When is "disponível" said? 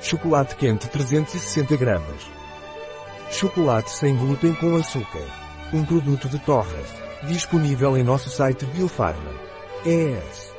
7.24-7.96